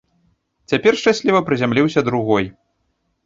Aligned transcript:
Цяпер 0.73 0.97
шчасліва 1.01 1.43
прызямліўся 1.49 2.05
другой. 2.09 2.49